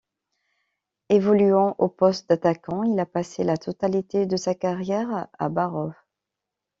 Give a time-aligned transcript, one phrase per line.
[1.09, 5.91] Évoluant au poste d'attaquant, il a passé la totalité de sa carrière à Barrow.